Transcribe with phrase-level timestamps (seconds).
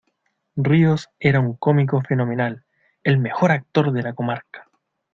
[0.55, 2.65] Ríos era un cómico fenomenal,
[3.03, 4.67] ¡el mejor actor de la comarca!